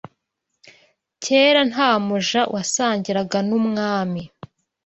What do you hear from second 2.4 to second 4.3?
wasangiraga n’ umwami